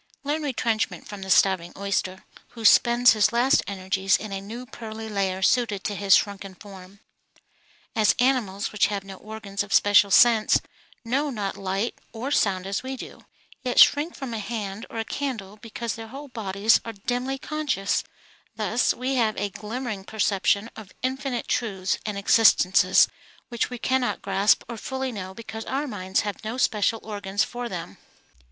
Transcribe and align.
Learn 0.23 0.41
retrenchment 0.41 1.07
from 1.07 1.21
the 1.21 1.29
starving 1.29 1.73
oyster, 1.77 2.25
who 2.57 2.65
spends 2.65 3.11
his 3.13 3.31
last 3.31 3.61
energies 3.67 4.17
in 4.17 4.31
a 4.31 4.41
new 4.41 4.65
pearly 4.65 5.07
layer 5.07 5.43
suited 5.43 5.83
to 5.83 5.93
his 5.95 6.15
shrunken 6.15 6.55
form. 6.55 7.01
As 7.95 8.15
animals 8.17 8.71
which 8.71 8.87
have 8.87 9.03
no 9.03 9.17
organs 9.17 9.61
of 9.61 9.71
special 9.71 10.09
sense 10.09 10.59
know 11.05 11.29
not 11.29 11.55
light 11.55 11.99
or 12.13 12.31
sound 12.31 12.65
as 12.65 12.81
we 12.81 12.97
do, 12.97 13.27
yet 13.61 13.79
shrink 13.79 14.15
from 14.15 14.33
a 14.33 14.39
hand 14.39 14.87
or 14.89 15.03
candle 15.03 15.57
because 15.57 15.93
their 15.93 16.07
whole 16.07 16.29
bodies 16.29 16.81
are 16.83 16.93
dimly 16.93 17.37
conscious, 17.37 18.03
thus 18.55 18.95
we 18.95 19.17
have 19.17 19.37
a 19.37 19.51
glimmering 19.51 20.03
perception 20.03 20.71
of 20.75 20.95
infinite 21.03 21.47
truths 21.47 21.99
and 22.07 22.17
existences 22.17 23.07
which 23.49 23.69
we 23.69 23.77
cannot 23.77 24.23
grasp 24.23 24.63
or 24.67 24.77
fully 24.77 25.11
know 25.11 25.35
because 25.35 25.63
our 25.65 25.85
minds 25.85 26.21
have 26.21 26.43
no 26.43 26.57
special 26.57 26.99
organs 27.03 27.43
for 27.43 27.69
them. 27.69 27.99